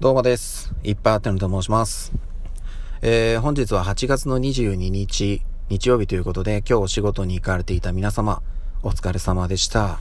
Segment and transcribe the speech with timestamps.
[0.00, 0.72] どうもです。
[0.84, 2.12] いっぱいあってのと申します。
[3.02, 8.40] えー、本日は8月の22日、日曜日ということで、今日お仕事に行かれていた皆様、
[8.84, 9.98] お疲れ様でした。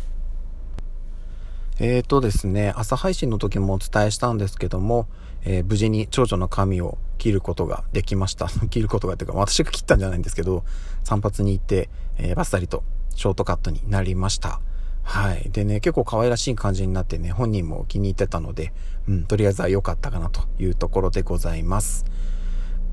[1.79, 5.07] えーとですね、朝配信の時もお伝えしたんですけども、
[5.43, 8.50] えー無事に長女の髪を切ることができました。
[8.70, 10.64] 切ることがっていうか、私が切ったんじゃないんですけど、
[11.05, 12.84] 散髪に行って、えーバッサリと
[13.16, 14.61] ショートカットになりました。
[15.08, 15.50] はい。
[15.52, 18.74] でね、結構可愛らしい感じになってね、本人も気に入ってたので、
[19.07, 22.04] うん、とりあえずは良かったかなというところでございます。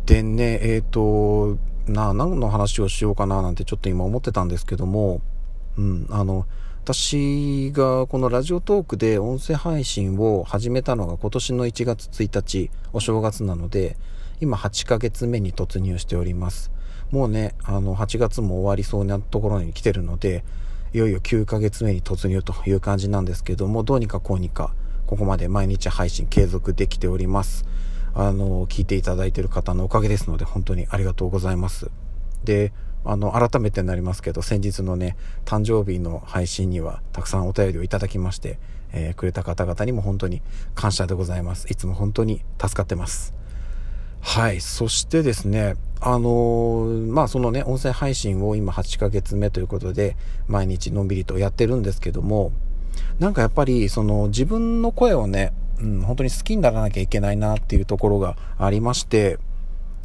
[0.06, 1.58] でね、えっ、と、
[1.88, 5.22] な、何の話をしようかななんてちょっと今思ってたんですけども、
[5.76, 6.46] うん、あの、
[6.84, 13.96] 私がこのラジオトークで音声配信を始めたのが今年の1月1日、お正月なので、
[14.40, 16.70] 今8ヶ月目に突入しております。
[17.10, 20.44] もうね、あの、8月も終わりそうなところに来てるので、
[20.94, 24.72] いよいよ9ヶ月目に突入という感じなんですけども、どうにかこうにか、
[25.08, 27.64] ここまで毎日配信継続できております。
[28.14, 31.90] あの、聞いていただいている方のおかげですので、本当にありがとうございます。
[32.44, 32.72] で、
[33.04, 38.60] あの、改めてになりますけど、先日のね、誕生日の配信には、たくさんお便りをいただきまして、
[38.92, 40.42] えーくれた方々にも本当に
[40.76, 41.66] 感謝でございます。
[41.68, 43.34] いつも本当に助かってます。
[44.20, 44.60] はい。
[44.60, 45.74] そしてですね、
[46.06, 52.52] あのまあ、そのね、音声配信を今8ヶ月目ということで、毎日のんびりとやってるんですけども、
[53.18, 59.38] なんかやっぱり、その自分の声をね、うん、本当に好きにならなきゃいけないなっていうところがありまして、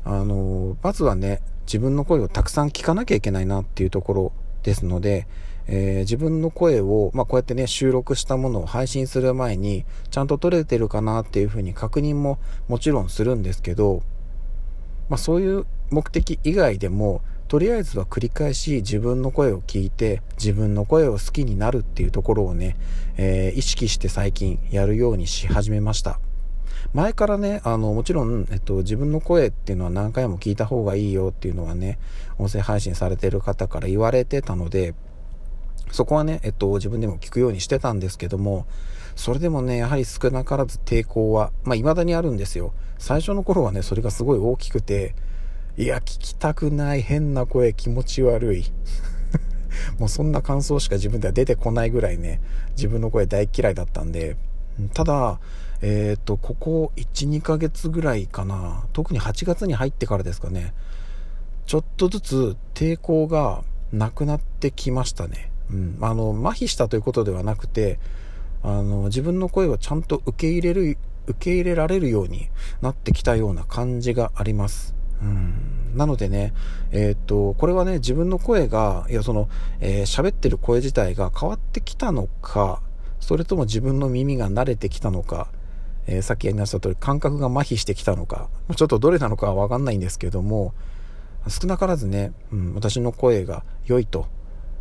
[0.05, 4.31] あのまずはね、自分の声をたくさん聞かなきゃいけないなっていうところ
[4.64, 5.27] ですので、
[5.67, 12.39] えー自分の声を、まあ、こうやってね、収録したものを配信する前に、ちゃんと撮れてるかなっていうふうに確認も
[12.70, 14.02] もちろんするんですけど、
[15.09, 22.78] まあ、そういう目的以外でも、とりあえずは繰り返し自分の声を聞いて、自分の声を好きになるっていうところをね、
[23.18, 26.20] えー意識して最近やるようにし始めました。
[26.94, 32.00] 前からね、あの、もちろん、えっと、自分の声っていうのは何回も聞いた方がいいよっていうのはね、
[32.38, 34.95] 音声配信されてる方から言われてたので、
[35.92, 38.66] そこはね、えっと、自分でも聞くようにしてたんですけども、
[39.16, 42.73] それでもね、やはり少なからず抵抗は、まあ、未だにあるんですよ。
[42.98, 45.14] 最初の頃はね、それがすごい大きくて、
[45.80, 48.66] いや、聞きたくない、変な声、気持ち悪い。
[49.98, 52.42] もうそんな感想しか自分では出てこないぐらいね、
[52.76, 54.36] 自分の声大嫌いだったんで、
[54.94, 55.40] ただ、
[55.82, 60.73] えっ、と、ここ1、2ヶ月ぐらいかな、特に8月に入ってからですかね、
[61.66, 63.64] ちょっとずつ抵抗が
[63.94, 65.50] なくなってきましたね。
[65.72, 65.98] うん。
[66.02, 68.00] あの、麻痺したということではなくて、
[68.64, 70.98] あの、自分の声をちゃんと受け入れる、
[71.28, 72.50] 受け入れられるように
[72.82, 74.98] なってきたような感じがあります。
[75.21, 75.97] うん。
[75.97, 76.53] なのでね、
[76.91, 79.49] えーっと、これはね、自分の声が、いや、その、
[79.80, 82.81] えー喋ってる声自体が変わってきたのか、
[83.19, 85.47] それとも自分の耳が慣れてきたのか、
[86.07, 90.73] えーさっき言いました通り感覚が麻痺してきたのか、ちょっとどれなのかはわかんないんですけども、
[91.47, 94.27] 少なからずね、うん、私の声が良いと、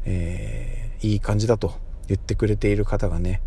[0.05, 1.75] えーいい感じだと
[2.09, 3.41] 言ってくれている方がね、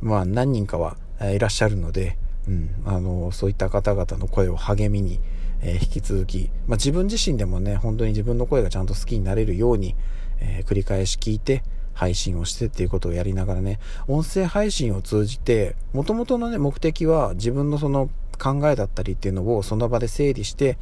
[0.00, 2.18] まあ何人かはいらっしゃるので、
[2.48, 5.20] うん、あの、そういった方々の声を励みに、
[5.62, 9.94] え引き続き、まあ自分自身でもね、本当に自分の声がちゃんと好きになれるように、
[10.40, 11.62] え繰り返し聞いて、
[11.96, 20.76] 配信をしてっていうことをやりながらね、音声配信を通じて、元々のね、目的は自分のその考えだったりっていうのをその場で整理して、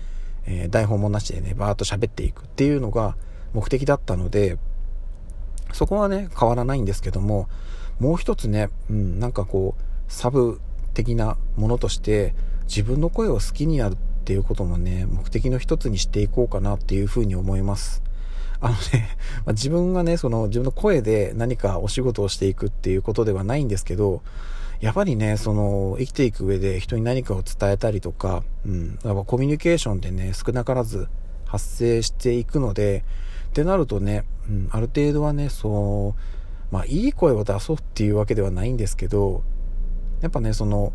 [0.46, 3.16] えー台本もなしでね、バーッと喋っていくっていうのが
[3.52, 4.58] 目的だったので、
[5.72, 7.48] そこはね、変わらないんですけども、
[8.00, 10.60] もう一つね、うん、なんかこう、サブ
[10.94, 12.34] 的なものとして、
[12.66, 18.02] 自分の声を好きになるっていうこともね、目的の一つにしていこうかなっていうふうに思います。
[18.58, 24.22] あのね、 まあ自分がね、その自分の声で何かお仕事をしていくっていうことではないんですけど、
[24.80, 31.08] やっぱりね、その、生きていく上で人に何かを伝えたりとか、うん、やっぱコミュニケーションでね、少なからず
[31.44, 33.04] 発生していくので、
[33.50, 39.42] ってなるとね、うん、ある程度はね、そう、まあ、いい声を出そうっていうわけではないんですけど、
[40.22, 40.94] やっぱね、その、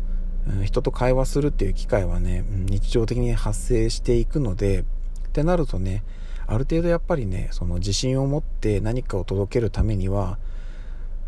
[0.64, 4.84] 人と会話するっていう機会はね、日常的に発生していくので、っ
[5.32, 6.02] てなるとね、
[6.46, 10.38] ある程度やっぱりね、その自信を持って何かを届けるためには、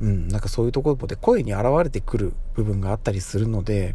[0.00, 3.94] うん、なんかそういうところで声に現れてくる部分があったりするので、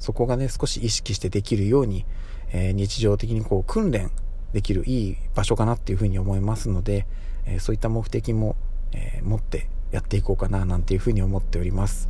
[0.00, 2.04] そこがね、少し意識してできるように、
[2.52, 4.10] えー日常的にこう訓練
[4.52, 7.06] できるいい場所かなっていうふうに思いますので、
[7.46, 8.56] えーそういった目的も、
[8.92, 12.08] えー持ってやっていこうかななんていうふうに思っております。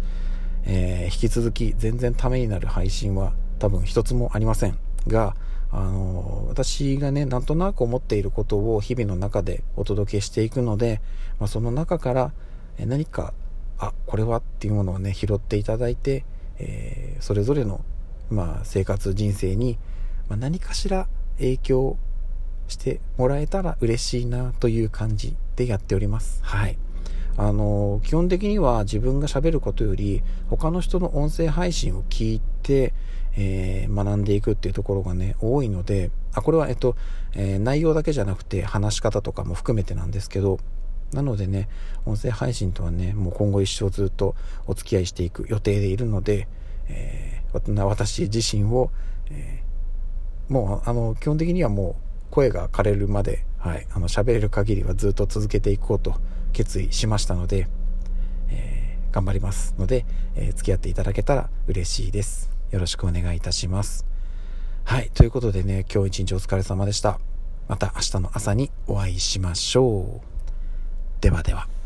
[0.64, 5.34] えー引き続き全然ためになる配信は多分一つもありませんが、
[5.72, 11.00] あの私がね、なんとなく思っていることを日々の中でお届けしていくので、
[11.38, 12.32] まあ、その中から
[12.78, 13.34] 何か、
[13.78, 16.24] あ、これはっていうものをね、拾っていただいて、
[16.58, 17.84] えーそれぞれの
[18.30, 19.78] まあ、生活人生に、
[20.28, 21.08] まあ、何かしら
[21.38, 21.98] 影響
[22.68, 26.40] してもらえたら嬉しいなという感じでやっております。
[26.42, 26.78] はい。
[27.42, 32.92] あの、基本的には自分が喋ることより、他の人の音声配信を聞いて、
[33.34, 36.96] えー、学んでいくっていうところがね、多いので、あ、これは、えっと、
[37.32, 40.58] えー、内容だけじゃなくて話し方とかも含めてなんですけど、
[41.14, 41.70] なのでね、
[42.04, 44.34] 音声配信とはね、もう今後一生ずっと
[44.66, 46.46] お付き合いしていく予定でいるので、
[46.88, 48.90] えー、私自身を、
[49.30, 49.62] え、
[50.50, 56.14] もう、あの、基本的にはもう声が枯れるまで、はい、あの、喋れる限りはずっと続けていこうと
[56.52, 57.68] 決意しましたので、
[58.50, 60.06] えー、頑張りますので、
[60.36, 62.50] え付き合っていただけたら嬉しいです。
[62.70, 64.06] よろしくお願いいたします。
[64.84, 67.20] はい、ということでね、今日一日お疲れ様でした。
[67.68, 71.22] また明日の朝にお会いしましょう。
[71.22, 71.79] ではでは。